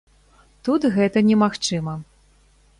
Тут 0.69 0.87
гэта 0.95 1.25
не 1.29 1.35
магчыма. 1.45 1.93